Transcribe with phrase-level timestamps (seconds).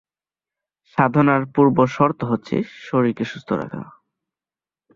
[0.97, 2.55] সাধনার পূর্বশর্ত হচ্ছে
[2.87, 3.81] শরীরকে সুস্থ রাখা।